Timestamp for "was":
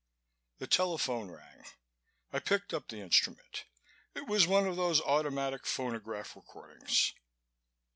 4.25-4.47